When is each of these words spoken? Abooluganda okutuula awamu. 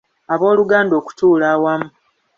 Abooluganda 0.33 0.93
okutuula 1.01 1.45
awamu. 1.55 1.87